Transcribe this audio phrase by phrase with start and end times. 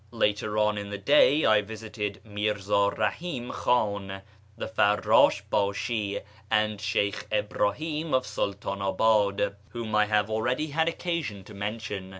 [0.09, 4.23] Later on in the day I visited Mi'rza Eahim Khan,
[4.57, 10.89] the Far rdsh hdsJd, and Sheykh Ibrahim of Sultanab; id, whom I have already had
[10.89, 12.09] occasion to mention.